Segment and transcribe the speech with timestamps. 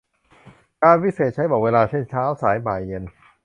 [0.81, 3.03] กาลวิเศษณ์ ใช้บอกเวลา เช่น เช้า สาย บ่าย เย็น